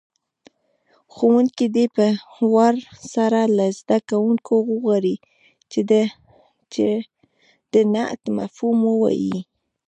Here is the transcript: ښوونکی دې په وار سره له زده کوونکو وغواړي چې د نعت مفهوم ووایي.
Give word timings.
ښوونکی 1.13 1.65
دې 1.75 1.85
په 1.95 2.05
وار 2.53 2.75
سره 3.13 3.39
له 3.57 3.65
زده 3.79 3.97
کوونکو 4.09 4.53
وغواړي 4.69 5.15
چې 6.73 6.87
د 7.73 7.75
نعت 7.93 8.21
مفهوم 8.39 8.77
ووایي. 8.89 9.37